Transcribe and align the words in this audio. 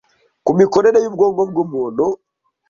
ku 0.45 0.51
mikorere 0.59 0.97
y’ubwonko 1.03 1.41
bw’umuntu 1.49 2.05